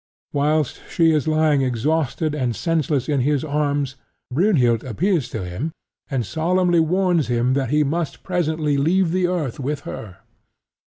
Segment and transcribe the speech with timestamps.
[0.33, 3.97] Whilst she is lying exhausted and senseless in his arms,
[4.33, 5.73] Brynhild appears to him
[6.09, 10.17] and solemnly warns him that he must presently leave the earth with her.